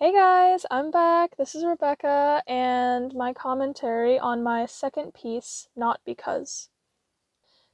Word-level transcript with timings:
Hey 0.00 0.12
guys, 0.12 0.64
I'm 0.70 0.92
back. 0.92 1.36
This 1.36 1.56
is 1.56 1.64
Rebecca 1.64 2.40
and 2.46 3.12
my 3.16 3.32
commentary 3.32 4.16
on 4.16 4.44
my 4.44 4.64
second 4.64 5.12
piece, 5.12 5.66
Not 5.74 5.98
Because. 6.06 6.68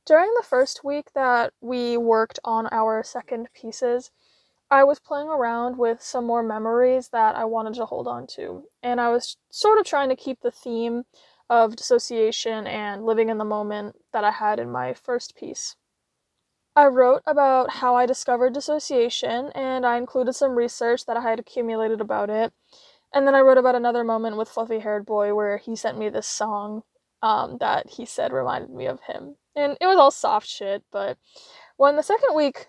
During 0.06 0.32
the 0.34 0.42
first 0.42 0.82
week 0.82 1.12
that 1.14 1.52
we 1.60 1.98
worked 1.98 2.40
on 2.42 2.66
our 2.72 3.04
second 3.04 3.48
pieces, 3.52 4.10
I 4.70 4.84
was 4.84 5.00
playing 5.00 5.28
around 5.28 5.76
with 5.76 6.00
some 6.00 6.24
more 6.24 6.42
memories 6.42 7.10
that 7.10 7.36
I 7.36 7.44
wanted 7.44 7.74
to 7.74 7.84
hold 7.84 8.08
on 8.08 8.26
to, 8.28 8.68
and 8.82 9.02
I 9.02 9.10
was 9.10 9.36
sort 9.50 9.78
of 9.78 9.84
trying 9.84 10.08
to 10.08 10.16
keep 10.16 10.40
the 10.40 10.50
theme 10.50 11.04
of 11.50 11.76
dissociation 11.76 12.66
and 12.66 13.04
living 13.04 13.28
in 13.28 13.36
the 13.36 13.44
moment 13.44 13.96
that 14.14 14.24
I 14.24 14.30
had 14.30 14.58
in 14.58 14.72
my 14.72 14.94
first 14.94 15.36
piece. 15.36 15.76
I 16.76 16.86
wrote 16.86 17.22
about 17.26 17.70
how 17.70 17.94
I 17.94 18.06
discovered 18.06 18.54
dissociation 18.54 19.50
and 19.54 19.86
I 19.86 19.96
included 19.96 20.34
some 20.34 20.56
research 20.56 21.06
that 21.06 21.16
I 21.16 21.20
had 21.20 21.38
accumulated 21.38 22.00
about 22.00 22.30
it. 22.30 22.52
And 23.12 23.26
then 23.26 23.34
I 23.34 23.40
wrote 23.40 23.58
about 23.58 23.76
another 23.76 24.02
moment 24.02 24.36
with 24.36 24.48
Fluffy 24.48 24.80
Haired 24.80 25.06
Boy 25.06 25.34
where 25.34 25.56
he 25.58 25.76
sent 25.76 25.98
me 25.98 26.08
this 26.08 26.26
song 26.26 26.82
um, 27.22 27.58
that 27.60 27.90
he 27.90 28.04
said 28.04 28.32
reminded 28.32 28.70
me 28.70 28.86
of 28.86 29.00
him. 29.02 29.36
And 29.54 29.76
it 29.80 29.86
was 29.86 29.98
all 29.98 30.10
soft 30.10 30.48
shit, 30.48 30.82
but 30.90 31.16
when 31.76 31.94
the 31.94 32.02
second 32.02 32.34
week 32.34 32.66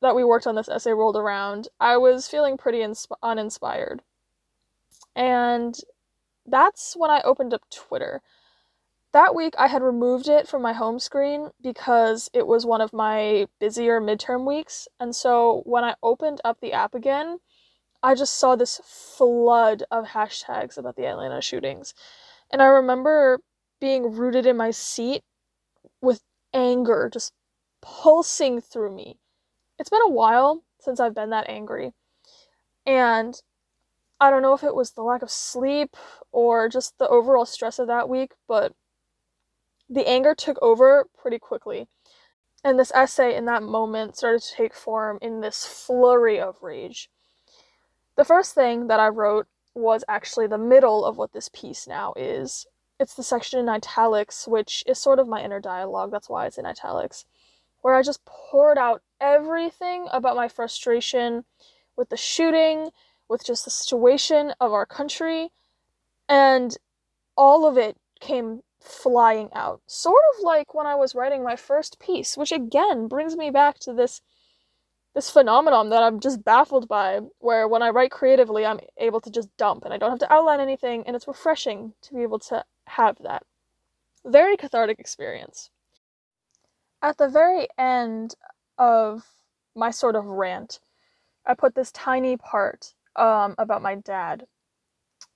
that 0.00 0.14
we 0.14 0.22
worked 0.22 0.46
on 0.46 0.54
this 0.54 0.68
essay 0.68 0.92
rolled 0.92 1.16
around, 1.16 1.66
I 1.80 1.96
was 1.96 2.28
feeling 2.28 2.56
pretty 2.56 2.78
insp- 2.78 3.16
uninspired. 3.24 4.02
And 5.16 5.74
that's 6.46 6.94
when 6.96 7.10
I 7.10 7.22
opened 7.22 7.52
up 7.52 7.62
Twitter 7.70 8.22
that 9.18 9.34
week 9.34 9.54
I 9.58 9.66
had 9.66 9.82
removed 9.82 10.28
it 10.28 10.46
from 10.46 10.62
my 10.62 10.72
home 10.72 11.00
screen 11.00 11.50
because 11.60 12.30
it 12.32 12.46
was 12.46 12.64
one 12.64 12.80
of 12.80 12.92
my 12.92 13.48
busier 13.58 14.00
midterm 14.00 14.46
weeks. 14.46 14.86
And 15.00 15.12
so 15.12 15.62
when 15.66 15.82
I 15.82 15.96
opened 16.04 16.40
up 16.44 16.60
the 16.60 16.72
app 16.72 16.94
again, 16.94 17.40
I 18.00 18.14
just 18.14 18.36
saw 18.38 18.54
this 18.54 18.80
flood 18.84 19.82
of 19.90 20.06
hashtags 20.06 20.78
about 20.78 20.94
the 20.94 21.06
Atlanta 21.06 21.42
shootings. 21.42 21.94
And 22.52 22.62
I 22.62 22.66
remember 22.66 23.40
being 23.80 24.12
rooted 24.12 24.46
in 24.46 24.56
my 24.56 24.70
seat 24.70 25.24
with 26.00 26.22
anger 26.54 27.10
just 27.12 27.32
pulsing 27.80 28.60
through 28.60 28.94
me. 28.94 29.18
It's 29.80 29.90
been 29.90 30.00
a 30.06 30.12
while 30.12 30.62
since 30.78 31.00
I've 31.00 31.16
been 31.16 31.30
that 31.30 31.48
angry. 31.48 31.92
And 32.86 33.34
I 34.20 34.30
don't 34.30 34.42
know 34.42 34.54
if 34.54 34.62
it 34.62 34.76
was 34.76 34.92
the 34.92 35.02
lack 35.02 35.22
of 35.22 35.30
sleep 35.30 35.96
or 36.30 36.68
just 36.68 36.96
the 36.98 37.08
overall 37.08 37.46
stress 37.46 37.80
of 37.80 37.88
that 37.88 38.08
week, 38.08 38.34
but 38.46 38.74
the 39.88 40.06
anger 40.08 40.34
took 40.34 40.58
over 40.60 41.06
pretty 41.16 41.38
quickly. 41.38 41.88
And 42.64 42.78
this 42.78 42.92
essay 42.94 43.36
in 43.36 43.44
that 43.46 43.62
moment 43.62 44.16
started 44.16 44.42
to 44.42 44.54
take 44.54 44.74
form 44.74 45.18
in 45.22 45.40
this 45.40 45.64
flurry 45.64 46.40
of 46.40 46.62
rage. 46.62 47.08
The 48.16 48.24
first 48.24 48.54
thing 48.54 48.88
that 48.88 49.00
I 49.00 49.08
wrote 49.08 49.46
was 49.74 50.04
actually 50.08 50.48
the 50.48 50.58
middle 50.58 51.04
of 51.04 51.16
what 51.16 51.32
this 51.32 51.48
piece 51.48 51.86
now 51.86 52.12
is. 52.16 52.66
It's 52.98 53.14
the 53.14 53.22
section 53.22 53.60
in 53.60 53.68
italics, 53.68 54.48
which 54.48 54.82
is 54.86 54.98
sort 54.98 55.20
of 55.20 55.28
my 55.28 55.40
inner 55.42 55.60
dialogue, 55.60 56.10
that's 56.10 56.28
why 56.28 56.46
it's 56.46 56.58
in 56.58 56.66
italics, 56.66 57.24
where 57.80 57.94
I 57.94 58.02
just 58.02 58.24
poured 58.24 58.76
out 58.76 59.02
everything 59.20 60.08
about 60.10 60.34
my 60.34 60.48
frustration 60.48 61.44
with 61.96 62.08
the 62.08 62.16
shooting, 62.16 62.90
with 63.28 63.44
just 63.44 63.64
the 63.64 63.70
situation 63.70 64.52
of 64.60 64.72
our 64.72 64.86
country, 64.86 65.50
and 66.28 66.76
all 67.36 67.66
of 67.66 67.78
it 67.78 67.96
came 68.18 68.62
flying 68.80 69.48
out. 69.54 69.80
Sort 69.86 70.22
of 70.34 70.44
like 70.44 70.74
when 70.74 70.86
I 70.86 70.94
was 70.94 71.14
writing 71.14 71.42
my 71.42 71.56
first 71.56 71.98
piece, 71.98 72.36
which 72.36 72.52
again 72.52 73.08
brings 73.08 73.36
me 73.36 73.50
back 73.50 73.78
to 73.80 73.92
this 73.92 74.20
this 75.14 75.30
phenomenon 75.30 75.88
that 75.88 76.02
I'm 76.02 76.20
just 76.20 76.44
baffled 76.44 76.86
by, 76.86 77.20
where 77.38 77.66
when 77.66 77.82
I 77.82 77.88
write 77.88 78.10
creatively, 78.10 78.64
I'm 78.64 78.78
able 78.98 79.20
to 79.22 79.30
just 79.30 79.56
dump 79.56 79.84
and 79.84 79.92
I 79.92 79.96
don't 79.96 80.10
have 80.10 80.18
to 80.20 80.32
outline 80.32 80.60
anything, 80.60 81.02
and 81.06 81.16
it's 81.16 81.26
refreshing 81.26 81.94
to 82.02 82.14
be 82.14 82.22
able 82.22 82.38
to 82.40 82.64
have 82.86 83.16
that. 83.24 83.42
Very 84.24 84.56
cathartic 84.56 85.00
experience. 85.00 85.70
At 87.02 87.16
the 87.16 87.28
very 87.28 87.66
end 87.78 88.34
of 88.76 89.24
my 89.74 89.90
sort 89.90 90.14
of 90.14 90.26
rant, 90.26 90.78
I 91.46 91.54
put 91.54 91.74
this 91.74 91.90
tiny 91.90 92.36
part 92.36 92.94
um, 93.16 93.54
about 93.58 93.82
my 93.82 93.96
dad 93.96 94.46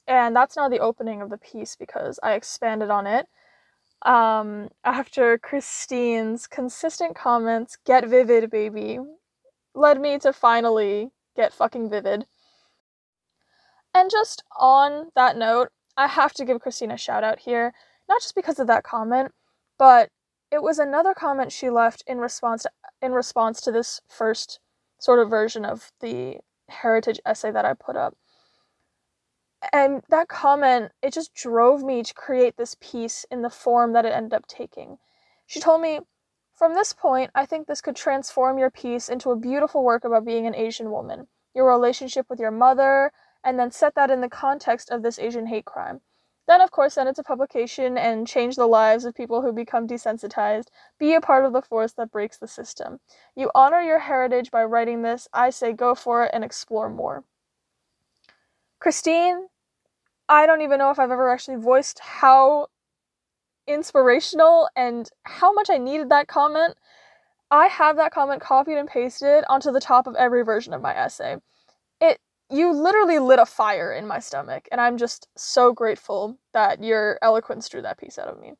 and 0.06 0.34
that's 0.34 0.56
now 0.56 0.68
the 0.68 0.80
opening 0.80 1.22
of 1.22 1.30
the 1.30 1.38
piece 1.38 1.76
because 1.76 2.18
I 2.22 2.32
expanded 2.32 2.90
on 2.90 3.06
it 3.06 3.26
um, 4.04 4.68
after 4.84 5.38
Christine's 5.38 6.46
consistent 6.46 7.14
comments, 7.14 7.76
get 7.84 8.06
vivid, 8.08 8.50
baby, 8.50 8.98
led 9.74 10.00
me 10.00 10.18
to 10.18 10.32
finally 10.32 11.10
get 11.36 11.52
fucking 11.52 11.88
vivid. 11.88 12.26
And 13.94 14.10
just 14.10 14.42
on 14.58 15.10
that 15.14 15.36
note, 15.36 15.68
I 15.96 16.06
have 16.08 16.32
to 16.34 16.44
give 16.44 16.60
Christine 16.60 16.90
a 16.90 16.96
shout 16.96 17.22
out 17.22 17.40
here, 17.40 17.74
not 18.08 18.20
just 18.20 18.34
because 18.34 18.58
of 18.58 18.66
that 18.66 18.84
comment, 18.84 19.32
but 19.78 20.08
it 20.50 20.62
was 20.62 20.78
another 20.78 21.14
comment 21.14 21.52
she 21.52 21.70
left 21.70 22.02
in 22.06 22.18
response 22.18 22.62
to, 22.62 22.70
in 23.00 23.12
response 23.12 23.60
to 23.62 23.72
this 23.72 24.00
first 24.08 24.60
sort 24.98 25.18
of 25.18 25.30
version 25.30 25.64
of 25.64 25.92
the 26.00 26.38
heritage 26.68 27.20
essay 27.26 27.50
that 27.50 27.64
I 27.64 27.74
put 27.74 27.96
up 27.96 28.16
and 29.72 30.02
that 30.08 30.28
comment 30.28 30.92
it 31.02 31.12
just 31.12 31.34
drove 31.34 31.82
me 31.82 32.02
to 32.02 32.14
create 32.14 32.56
this 32.56 32.76
piece 32.80 33.24
in 33.30 33.42
the 33.42 33.50
form 33.50 33.92
that 33.92 34.04
it 34.04 34.12
ended 34.12 34.34
up 34.34 34.46
taking. 34.46 34.98
She 35.46 35.60
told 35.60 35.80
me 35.80 36.00
from 36.54 36.74
this 36.74 36.92
point 36.92 37.30
i 37.34 37.44
think 37.44 37.66
this 37.66 37.80
could 37.80 37.96
transform 37.96 38.58
your 38.58 38.70
piece 38.70 39.08
into 39.08 39.30
a 39.30 39.36
beautiful 39.36 39.82
work 39.82 40.04
about 40.04 40.24
being 40.24 40.46
an 40.46 40.54
asian 40.54 40.90
woman 40.90 41.26
your 41.54 41.68
relationship 41.68 42.26
with 42.28 42.38
your 42.38 42.50
mother 42.50 43.10
and 43.44 43.58
then 43.58 43.70
set 43.70 43.94
that 43.94 44.10
in 44.10 44.20
the 44.20 44.28
context 44.28 44.90
of 44.90 45.02
this 45.02 45.18
asian 45.18 45.46
hate 45.46 45.64
crime. 45.64 46.00
Then 46.46 46.60
of 46.60 46.70
course 46.70 46.94
send 46.94 47.08
it 47.08 47.16
to 47.16 47.22
publication 47.22 47.96
and 47.96 48.26
change 48.26 48.56
the 48.56 48.66
lives 48.66 49.04
of 49.04 49.14
people 49.14 49.42
who 49.42 49.52
become 49.52 49.86
desensitized. 49.86 50.66
Be 50.98 51.14
a 51.14 51.20
part 51.20 51.44
of 51.44 51.52
the 51.52 51.62
force 51.62 51.92
that 51.92 52.10
breaks 52.10 52.36
the 52.36 52.48
system. 52.48 53.00
You 53.36 53.50
honor 53.54 53.80
your 53.80 54.00
heritage 54.00 54.50
by 54.50 54.64
writing 54.64 55.02
this. 55.02 55.28
I 55.32 55.50
say 55.50 55.72
go 55.72 55.94
for 55.94 56.24
it 56.24 56.30
and 56.32 56.42
explore 56.42 56.90
more. 56.90 57.24
Christine, 58.80 59.48
I 60.32 60.46
don't 60.46 60.62
even 60.62 60.78
know 60.78 60.90
if 60.90 60.98
I've 60.98 61.10
ever 61.10 61.30
actually 61.30 61.58
voiced 61.58 61.98
how 61.98 62.68
inspirational 63.66 64.66
and 64.74 65.06
how 65.24 65.52
much 65.52 65.68
I 65.68 65.76
needed 65.76 66.08
that 66.08 66.26
comment. 66.26 66.74
I 67.50 67.66
have 67.66 67.96
that 67.96 68.14
comment 68.14 68.40
copied 68.40 68.78
and 68.78 68.88
pasted 68.88 69.44
onto 69.50 69.70
the 69.70 69.78
top 69.78 70.06
of 70.06 70.16
every 70.16 70.42
version 70.42 70.72
of 70.72 70.80
my 70.80 70.96
essay. 70.96 71.36
It 72.00 72.18
you 72.48 72.72
literally 72.72 73.18
lit 73.18 73.40
a 73.40 73.46
fire 73.46 73.92
in 73.92 74.06
my 74.06 74.20
stomach, 74.20 74.68
and 74.72 74.80
I'm 74.80 74.96
just 74.96 75.28
so 75.36 75.74
grateful 75.74 76.38
that 76.54 76.82
your 76.82 77.18
eloquence 77.20 77.68
drew 77.68 77.82
that 77.82 77.98
piece 77.98 78.18
out 78.18 78.28
of 78.28 78.40
me. 78.40 78.54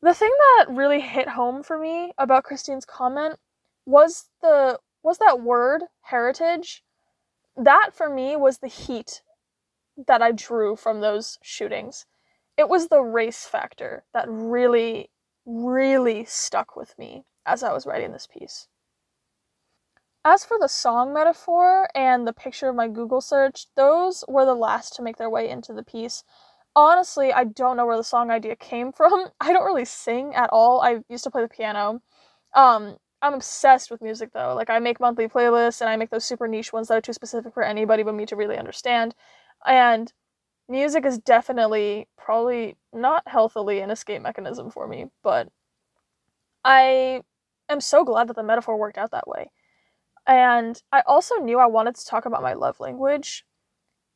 The 0.00 0.14
thing 0.14 0.30
that 0.30 0.70
really 0.70 1.00
hit 1.00 1.28
home 1.28 1.62
for 1.62 1.78
me 1.78 2.12
about 2.16 2.44
Christine's 2.44 2.86
comment 2.86 3.36
was 3.84 4.30
the 4.40 4.78
was 5.02 5.18
that 5.18 5.42
word 5.42 5.82
heritage. 6.00 6.82
That 7.58 7.90
for 7.92 8.08
me 8.08 8.36
was 8.36 8.60
the 8.60 8.68
heat 8.68 9.20
that 10.06 10.22
I 10.22 10.32
drew 10.32 10.76
from 10.76 11.00
those 11.00 11.38
shootings. 11.42 12.06
It 12.56 12.68
was 12.68 12.88
the 12.88 13.02
race 13.02 13.46
factor 13.46 14.04
that 14.12 14.26
really, 14.28 15.10
really 15.44 16.24
stuck 16.24 16.76
with 16.76 16.96
me 16.98 17.24
as 17.46 17.62
I 17.62 17.72
was 17.72 17.86
writing 17.86 18.12
this 18.12 18.26
piece. 18.26 18.68
As 20.24 20.44
for 20.44 20.58
the 20.60 20.68
song 20.68 21.14
metaphor 21.14 21.88
and 21.94 22.26
the 22.26 22.32
picture 22.32 22.68
of 22.68 22.76
my 22.76 22.88
Google 22.88 23.20
search, 23.20 23.66
those 23.76 24.24
were 24.28 24.44
the 24.44 24.54
last 24.54 24.94
to 24.96 25.02
make 25.02 25.16
their 25.16 25.30
way 25.30 25.48
into 25.48 25.72
the 25.72 25.84
piece. 25.84 26.24
Honestly, 26.76 27.32
I 27.32 27.44
don't 27.44 27.76
know 27.76 27.86
where 27.86 27.96
the 27.96 28.04
song 28.04 28.30
idea 28.30 28.56
came 28.56 28.92
from. 28.96 29.28
I 29.40 29.52
don't 29.52 29.64
really 29.64 29.84
sing 29.84 30.34
at 30.34 30.50
all. 30.52 30.80
I 30.80 30.98
used 31.08 31.24
to 31.24 31.30
play 31.30 31.42
the 31.42 31.48
piano. 31.48 32.02
Um, 32.54 32.98
I'm 33.22 33.34
obsessed 33.34 33.90
with 33.90 34.02
music 34.02 34.32
though. 34.32 34.54
Like 34.54 34.70
I 34.70 34.78
make 34.78 35.00
monthly 35.00 35.28
playlists 35.28 35.80
and 35.80 35.90
I 35.90 35.96
make 35.96 36.10
those 36.10 36.24
super 36.24 36.46
niche 36.46 36.72
ones 36.72 36.88
that 36.88 36.94
are 36.94 37.00
too 37.00 37.12
specific 37.12 37.54
for 37.54 37.62
anybody 37.62 38.02
but 38.02 38.14
me 38.14 38.26
to 38.26 38.36
really 38.36 38.56
understand. 38.56 39.14
And 39.66 40.12
music 40.68 41.04
is 41.04 41.18
definitely 41.18 42.08
probably 42.16 42.76
not 42.92 43.26
healthily 43.26 43.80
an 43.80 43.90
escape 43.90 44.22
mechanism 44.22 44.70
for 44.70 44.86
me, 44.86 45.06
but 45.22 45.48
I 46.64 47.22
am 47.68 47.80
so 47.80 48.04
glad 48.04 48.28
that 48.28 48.36
the 48.36 48.42
metaphor 48.42 48.76
worked 48.76 48.98
out 48.98 49.10
that 49.12 49.28
way. 49.28 49.50
And 50.26 50.80
I 50.92 51.02
also 51.06 51.36
knew 51.36 51.58
I 51.58 51.66
wanted 51.66 51.94
to 51.96 52.06
talk 52.06 52.26
about 52.26 52.42
my 52.42 52.52
love 52.52 52.80
language. 52.80 53.44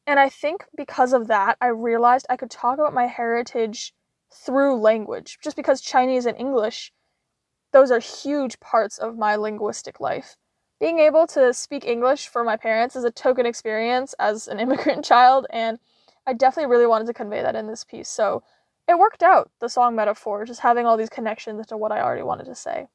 And 0.06 0.20
I 0.20 0.28
think 0.28 0.64
because 0.76 1.12
of 1.12 1.28
that, 1.28 1.56
I 1.60 1.68
realized 1.68 2.26
I 2.28 2.36
could 2.36 2.50
talk 2.50 2.78
about 2.78 2.92
my 2.92 3.06
heritage 3.06 3.94
through 4.30 4.76
language. 4.76 5.38
Just 5.42 5.56
because 5.56 5.80
Chinese 5.80 6.26
and 6.26 6.38
English, 6.38 6.92
those 7.72 7.90
are 7.90 8.00
huge 8.00 8.60
parts 8.60 8.98
of 8.98 9.16
my 9.16 9.36
linguistic 9.36 10.00
life 10.00 10.36
being 10.82 10.98
able 10.98 11.28
to 11.28 11.54
speak 11.54 11.86
English 11.86 12.26
for 12.26 12.42
my 12.42 12.56
parents 12.56 12.96
is 12.96 13.04
a 13.04 13.10
token 13.12 13.46
experience 13.46 14.16
as 14.18 14.48
an 14.48 14.58
immigrant 14.64 15.04
child, 15.04 15.46
and 15.50 15.78
I 16.26 16.32
definitely 16.32 16.72
really 16.72 16.88
wanted 16.88 17.06
to 17.06 17.14
convey 17.14 17.40
that 17.40 17.54
in 17.54 17.68
this 17.68 17.84
piece. 17.84 18.08
So 18.08 18.42
it 18.88 18.98
worked 18.98 19.22
out, 19.22 19.52
the 19.60 19.68
song 19.68 19.94
metaphor, 19.94 20.44
just 20.44 20.58
having 20.58 20.84
all 20.84 20.96
these 20.96 21.08
connections 21.08 21.64
to 21.66 21.76
what 21.76 21.92
I 21.92 22.00
already 22.00 22.24
wanted 22.24 22.46
to 22.46 22.56
say. 22.56 22.88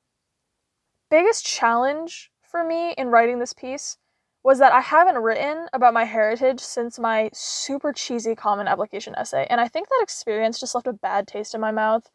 Biggest 1.10 1.46
challenge 1.46 2.30
for 2.42 2.62
me 2.62 2.92
in 2.98 3.08
writing 3.08 3.40
this 3.40 3.54
piece 3.54 3.98
was 4.44 4.60
that 4.60 4.74
I 4.74 4.82
haven't 4.82 5.24
written 5.24 5.68
about 5.72 5.94
my 5.94 6.04
heritage 6.04 6.60
since 6.60 7.00
my 7.00 7.30
super 7.32 7.94
cheesy 7.94 8.36
common 8.36 8.68
application 8.68 9.16
essay. 9.16 9.48
And 9.50 9.62
I 9.62 9.70
think 9.70 9.88
that 9.88 10.04
experience 10.04 10.60
just 10.60 10.76
left 10.76 10.88
a 10.88 10.94
bad 10.94 11.26
taste 11.26 11.56
in 11.56 11.62
my 11.62 11.72
mouth. 11.72 12.12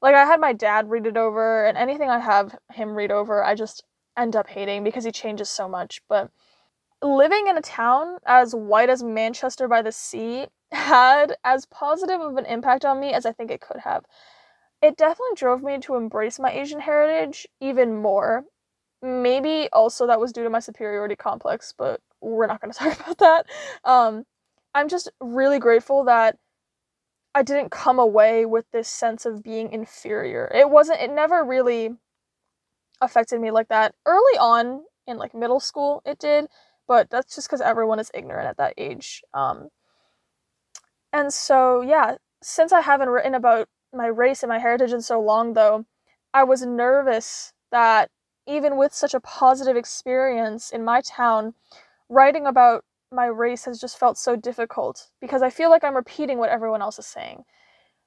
Like, 0.00 0.14
I 0.14 0.24
had 0.24 0.40
my 0.40 0.52
dad 0.52 0.88
read 0.88 1.06
it 1.06 1.16
over, 1.16 1.66
and 1.66 1.76
anything 1.76 2.08
I 2.08 2.20
have 2.20 2.56
him 2.72 2.94
read 2.94 3.10
over, 3.10 3.42
I 3.42 3.56
just 3.56 3.82
end 4.16 4.36
up 4.36 4.48
hating 4.48 4.84
because 4.84 5.04
he 5.04 5.12
changes 5.12 5.48
so 5.48 5.68
much. 5.68 6.00
But 6.08 6.30
living 7.02 7.46
in 7.48 7.56
a 7.56 7.62
town 7.62 8.18
as 8.26 8.54
white 8.54 8.90
as 8.90 9.02
Manchester 9.02 9.68
by 9.68 9.82
the 9.82 9.92
Sea 9.92 10.46
had 10.72 11.36
as 11.44 11.66
positive 11.66 12.20
of 12.20 12.36
an 12.36 12.46
impact 12.46 12.84
on 12.84 13.00
me 13.00 13.12
as 13.12 13.26
I 13.26 13.32
think 13.32 13.50
it 13.50 13.60
could 13.60 13.80
have. 13.80 14.04
It 14.82 14.96
definitely 14.96 15.34
drove 15.36 15.62
me 15.62 15.78
to 15.80 15.96
embrace 15.96 16.38
my 16.38 16.50
Asian 16.52 16.80
heritage 16.80 17.46
even 17.60 17.96
more 17.96 18.44
maybe 19.02 19.68
also 19.72 20.06
that 20.06 20.20
was 20.20 20.32
due 20.32 20.44
to 20.44 20.50
my 20.50 20.60
superiority 20.60 21.16
complex, 21.16 21.74
but 21.76 22.00
we're 22.20 22.46
not 22.46 22.60
going 22.60 22.72
to 22.72 22.78
talk 22.78 23.00
about 23.00 23.18
that. 23.18 23.46
Um, 23.84 24.24
I'm 24.74 24.88
just 24.88 25.10
really 25.20 25.58
grateful 25.58 26.04
that 26.04 26.36
I 27.34 27.42
didn't 27.42 27.70
come 27.70 27.98
away 27.98 28.44
with 28.44 28.66
this 28.72 28.88
sense 28.88 29.24
of 29.24 29.42
being 29.42 29.72
inferior. 29.72 30.50
It 30.54 30.70
wasn't, 30.70 31.00
it 31.00 31.12
never 31.12 31.44
really 31.44 31.90
affected 33.00 33.40
me 33.40 33.50
like 33.50 33.68
that. 33.68 33.94
Early 34.06 34.38
on 34.38 34.82
in 35.06 35.16
like 35.16 35.34
middle 35.34 35.60
school, 35.60 36.02
it 36.04 36.18
did, 36.18 36.46
but 36.86 37.10
that's 37.10 37.34
just 37.34 37.48
because 37.48 37.60
everyone 37.60 37.98
is 37.98 38.10
ignorant 38.14 38.48
at 38.48 38.56
that 38.58 38.74
age. 38.76 39.22
Um, 39.34 39.68
and 41.12 41.32
so, 41.32 41.80
yeah, 41.80 42.16
since 42.42 42.72
I 42.72 42.80
haven't 42.80 43.08
written 43.08 43.34
about 43.34 43.68
my 43.92 44.06
race 44.06 44.42
and 44.42 44.50
my 44.50 44.58
heritage 44.58 44.92
in 44.92 45.02
so 45.02 45.20
long, 45.20 45.54
though, 45.54 45.84
I 46.32 46.44
was 46.44 46.64
nervous 46.64 47.52
that 47.72 48.10
even 48.46 48.76
with 48.76 48.94
such 48.94 49.14
a 49.14 49.20
positive 49.20 49.76
experience 49.76 50.70
in 50.70 50.84
my 50.84 51.00
town, 51.00 51.54
writing 52.08 52.46
about 52.46 52.84
my 53.12 53.26
race 53.26 53.64
has 53.64 53.80
just 53.80 53.98
felt 53.98 54.16
so 54.16 54.36
difficult 54.36 55.10
because 55.20 55.42
I 55.42 55.50
feel 55.50 55.70
like 55.70 55.82
I'm 55.82 55.96
repeating 55.96 56.38
what 56.38 56.50
everyone 56.50 56.82
else 56.82 56.98
is 56.98 57.06
saying. 57.06 57.44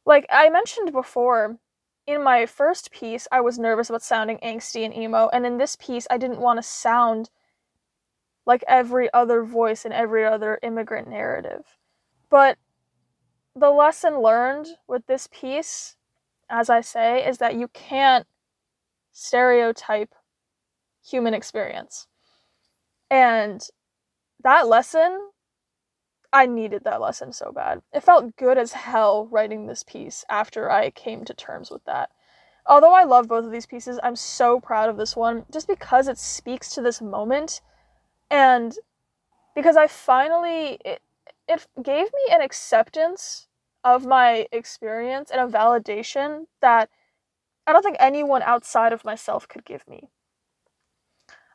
Like 0.06 0.26
I 0.30 0.50
mentioned 0.50 0.92
before, 0.92 1.58
in 2.06 2.24
my 2.24 2.46
first 2.46 2.92
piece, 2.92 3.28
I 3.32 3.42
was 3.42 3.58
nervous 3.58 3.90
about 3.90 4.02
sounding 4.02 4.38
angsty 4.40 4.84
and 4.86 4.96
emo, 4.96 5.30
and 5.32 5.46
in 5.46 5.58
this 5.58 5.76
piece, 5.76 6.08
I 6.10 6.18
didn't 6.18 6.42
want 6.42 6.58
to 6.58 6.64
sound 6.64 7.30
like 8.46 8.64
every 8.68 9.12
other 9.14 9.44
voice 9.44 9.86
in 9.86 9.94
every 9.94 10.26
other 10.26 10.60
immigrant 10.62 11.08
narrative. 11.08 11.78
But 12.30 12.58
the 13.56 13.72
lesson 13.72 14.20
learned 14.20 14.68
with 14.88 15.06
this 15.08 15.28
piece, 15.28 15.96
as 16.50 16.70
I 16.70 16.82
say, 16.82 17.26
is 17.26 17.38
that 17.38 17.56
you 17.56 17.70
can't 17.70 18.28
stereotype 19.14 20.14
human 21.06 21.34
experience. 21.34 22.08
And 23.10 23.66
that 24.44 24.68
lesson, 24.68 25.30
I 26.34 26.48
needed 26.48 26.84
that 26.84 27.00
lesson 27.00 27.32
so 27.32 27.52
bad. 27.52 27.84
It 27.94 28.02
felt 28.02 28.36
good 28.36 28.58
as 28.58 28.74
hell 28.74 29.28
writing 29.28 29.68
this 29.68 29.84
piece 29.84 30.26
after 30.28 30.70
I 30.70 30.90
came 30.90 31.24
to 31.26 31.34
terms 31.34 31.70
with 31.70 31.86
that. 31.86 32.10
Although 32.66 32.94
I 32.94 33.04
love 33.04 33.28
both 33.28 33.46
of 33.46 33.52
these 33.52 33.68
pieces, 33.68 34.00
I'm 34.02 34.16
so 34.16 34.60
proud 34.60 34.90
of 34.90 34.98
this 34.98 35.16
one 35.16 35.46
just 35.52 35.68
because 35.68 36.08
it 36.08 36.18
speaks 36.18 36.74
to 36.74 36.82
this 36.82 37.02
moment 37.02 37.62
and 38.32 38.76
because 39.54 39.78
I 39.78 39.86
finally 39.86 40.80
it, 40.84 41.02
it 41.48 41.68
gave 41.82 42.08
me 42.08 42.32
an 42.32 42.42
acceptance 42.42 43.48
of 43.84 44.06
my 44.06 44.48
experience 44.52 45.30
and 45.30 45.40
a 45.40 45.58
validation 45.58 46.48
that 46.62 46.90
I 47.68 47.74
don't 47.74 47.84
think 47.84 47.98
anyone 48.00 48.42
outside 48.42 48.92
of 48.92 49.06
myself 49.06 49.48
could 49.48 49.66
give 49.66 49.88
me. 49.88 50.10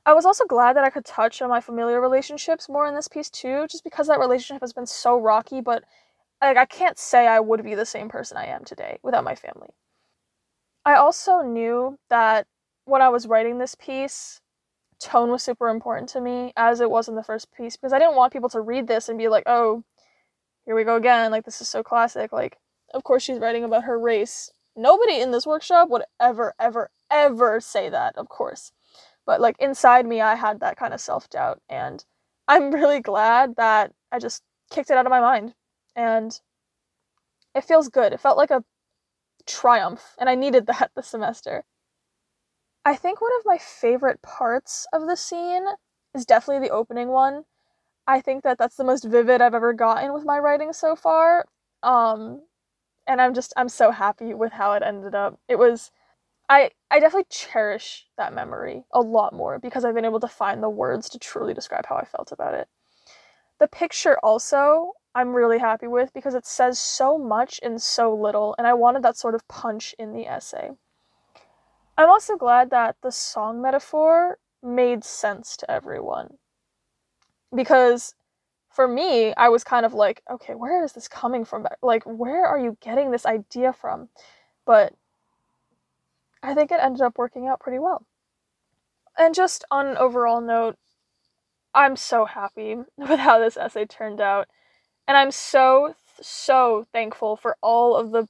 I 0.09 0.15
was 0.15 0.25
also 0.25 0.47
glad 0.47 0.75
that 0.75 0.85
I 0.85 0.89
could 0.89 1.05
touch 1.05 1.43
on 1.43 1.51
my 1.51 1.61
familiar 1.61 2.01
relationships 2.01 2.67
more 2.67 2.87
in 2.87 2.95
this 2.95 3.09
piece 3.09 3.29
too, 3.29 3.67
just 3.69 3.85
because 3.85 4.07
that 4.07 4.19
relationship 4.19 4.63
has 4.63 4.73
been 4.73 4.87
so 4.87 5.21
rocky, 5.21 5.61
but 5.61 5.85
like 6.41 6.57
I 6.57 6.65
can't 6.65 6.99
say 6.99 7.27
I 7.27 7.41
would 7.41 7.63
be 7.63 7.75
the 7.75 7.85
same 7.85 8.09
person 8.09 8.39
I 8.39 8.47
am 8.47 8.65
today 8.65 9.01
without 9.03 9.23
my 9.23 9.35
family. 9.35 9.69
I 10.83 10.95
also 10.95 11.43
knew 11.43 11.99
that 12.09 12.47
when 12.87 13.03
I 13.03 13.11
was 13.11 13.27
writing 13.27 13.59
this 13.59 13.75
piece, 13.75 14.41
tone 14.99 15.31
was 15.31 15.43
super 15.43 15.69
important 15.69 16.09
to 16.11 16.23
me, 16.23 16.55
as 16.57 16.81
it 16.81 16.91
was 16.91 17.09
in 17.09 17.15
the 17.15 17.23
first 17.23 17.53
piece, 17.53 17.77
because 17.77 17.93
I 17.93 17.99
didn't 17.99 18.17
want 18.17 18.33
people 18.33 18.49
to 18.49 18.63
read 18.63 18.89
this 18.89 19.11
and 19.11 19.19
be 19.19 19.29
like, 19.29 19.45
oh, 19.45 19.85
here 20.65 20.75
we 20.75 20.85
go 20.85 20.97
again, 20.97 21.31
like 21.31 21.45
this 21.45 21.61
is 21.61 21.69
so 21.69 21.83
classic. 21.83 22.33
Like, 22.33 22.57
of 22.95 23.05
course 23.05 23.25
she's 23.25 23.41
writing 23.41 23.63
about 23.63 23.85
her 23.85 24.01
race. 24.01 24.51
Nobody 24.75 25.21
in 25.21 25.33
this 25.33 25.47
workshop 25.47 25.91
would 25.91 26.05
ever, 26.19 26.55
ever, 26.59 26.89
ever 27.11 27.61
say 27.61 27.91
that, 27.91 28.17
of 28.17 28.31
course. 28.31 28.73
But 29.29 29.43
like 29.43 29.57
inside 29.59 30.07
me, 30.07 30.23
I 30.23 30.37
had 30.37 30.61
that 30.61 30.79
kind 30.79 30.95
of 30.95 31.03
self 31.03 31.29
doubt. 31.29 31.61
And 31.69 32.03
I'm 32.49 32.71
really 32.75 33.01
glad 33.01 33.57
that 33.57 33.93
I 34.11 34.19
just 34.19 34.43
kicked 34.71 34.91
it 34.91 34.97
out 34.97 35.05
of 35.05 35.11
my 35.11 35.21
mind. 35.21 35.55
And 35.95 36.41
it 37.55 37.65
feels 37.65 37.91
good. 37.91 38.15
It 38.15 38.21
felt 38.21 38.39
like 38.39 38.51
a 38.51 38.65
triumph. 39.47 40.17
And 40.19 40.31
I 40.31 40.35
needed 40.35 40.67
that 40.69 40.93
this 40.97 41.09
semester. 41.09 41.65
I 42.87 42.97
think 42.97 43.21
one 43.21 43.33
of 43.39 43.45
my 43.45 43.59
favorite 43.59 44.23
parts 44.23 44.87
of 44.95 45.07
the 45.07 45.17
scene 45.17 45.67
is 46.15 46.25
definitely 46.25 46.67
the 46.67 46.73
opening 46.73 47.09
one. 47.09 47.45
I 48.07 48.23
think 48.23 48.45
that 48.45 48.57
that's 48.57 48.77
the 48.77 48.85
most 48.85 49.05
vivid 49.05 49.43
I've 49.43 49.53
ever 49.55 49.75
gotten 49.75 50.15
with 50.15 50.25
my 50.25 50.39
writing 50.39 50.73
so 50.73 50.97
far. 50.97 51.45
Um, 51.83 52.41
and 53.07 53.21
I'm 53.21 53.35
just 53.35 53.53
I'm 53.59 53.69
so 53.69 53.91
happy 53.91 54.33
with 54.33 54.53
how 54.53 54.73
it 54.73 54.83
ended 54.83 55.15
up. 55.15 55.39
It 55.49 55.59
was 55.59 55.91
I 56.49 56.71
I 56.91 57.01
definitely 57.01 57.27
cherish 57.31 58.07
that 58.17 58.35
memory 58.35 58.85
a 58.93 59.01
lot 59.01 59.35
more 59.35 59.59
because 59.59 59.85
I've 59.85 59.95
been 59.95 60.05
able 60.05 60.21
to 60.21 60.29
find 60.29 60.63
the 60.63 60.71
words 60.71 61.09
to 61.11 61.19
truly 61.19 61.55
describe 61.55 61.87
how 61.87 61.97
I 61.97 62.05
felt 62.05 62.33
about 62.33 62.55
it. 62.55 62.69
The 63.59 63.69
picture 63.69 64.19
also 64.23 64.93
I'm 65.15 65.35
really 65.35 65.59
happy 65.59 65.87
with 65.87 66.13
because 66.15 66.35
it 66.35 66.47
says 66.47 66.79
so 66.79 67.19
much 67.19 67.59
in 67.59 67.79
so 67.79 68.15
little 68.15 68.55
and 68.57 68.67
I 68.67 68.75
wanted 68.75 69.03
that 69.03 69.17
sort 69.17 69.35
of 69.35 69.47
punch 69.49 69.95
in 69.99 70.13
the 70.13 70.27
essay. 70.27 70.71
I'm 71.97 72.09
also 72.09 72.37
glad 72.37 72.71
that 72.71 72.97
the 73.03 73.11
song 73.11 73.61
metaphor 73.61 74.39
made 74.63 75.05
sense 75.05 75.57
to 75.57 75.71
everyone. 75.71 76.39
Because 77.55 78.15
for 78.71 78.87
me, 78.87 79.35
I 79.35 79.49
was 79.49 79.65
kind 79.65 79.85
of 79.85 79.95
like, 79.95 80.23
okay, 80.31 80.55
where 80.55 80.85
is 80.85 80.93
this 80.93 81.09
coming 81.09 81.45
from? 81.45 81.67
Like, 81.83 82.05
where 82.05 82.47
are 82.47 82.59
you 82.59 82.77
getting 82.81 83.11
this 83.11 83.27
idea 83.27 83.73
from? 83.73 84.11
But 84.65 84.95
I 86.43 86.55
think 86.55 86.71
it 86.71 86.81
ended 86.81 87.03
up 87.03 87.19
working 87.19 87.47
out 87.47 87.61
pretty 87.61 87.79
well. 87.79 88.05
And 89.17 89.35
just 89.35 89.65
on 89.71 89.87
an 89.87 89.97
overall 89.97 90.41
note, 90.41 90.77
I'm 91.75 91.97
so 91.97 92.25
happy 92.25 92.77
with 92.97 93.21
how 93.21 93.39
this 93.39 93.57
essay 93.57 93.87
turned 93.87 94.21
out. 94.21 94.49
And 95.07 95.17
I'm 95.17 95.31
so, 95.31 95.95
so 96.21 96.87
thankful 96.93 97.37
for 97.37 97.57
all 97.63 97.97
of 97.97 98.11
the 98.11 98.29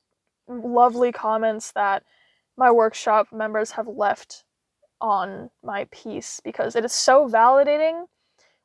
lovely 0.49 1.13
comments 1.13 1.73
that 1.73 2.05
my 2.57 2.71
workshop 2.71 3.29
members 3.33 3.73
have 3.73 3.87
left 3.87 4.45
on 5.01 5.51
my 5.63 5.87
piece 5.91 6.41
because 6.43 6.75
it 6.75 6.85
is 6.85 6.93
so 6.93 7.29
validating 7.29 8.07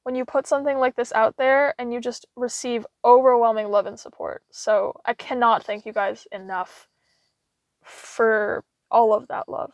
when 0.03 0.15
you 0.15 0.25
put 0.25 0.47
something 0.47 0.77
like 0.77 0.95
this 0.95 1.13
out 1.13 1.37
there 1.37 1.73
and 1.77 1.93
you 1.93 1.99
just 1.99 2.25
receive 2.35 2.85
overwhelming 3.05 3.69
love 3.69 3.85
and 3.85 3.99
support. 3.99 4.43
So 4.51 4.99
I 5.05 5.13
cannot 5.13 5.63
thank 5.63 5.85
you 5.85 5.93
guys 5.93 6.27
enough 6.31 6.87
for 7.83 8.63
all 8.93 9.15
of 9.15 9.27
that 9.29 9.49
love. 9.49 9.73